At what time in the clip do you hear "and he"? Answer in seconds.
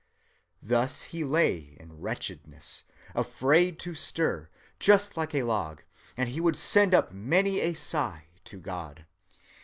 6.17-6.41